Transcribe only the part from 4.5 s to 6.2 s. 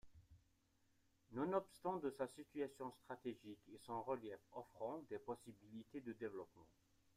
offrant des possibilités de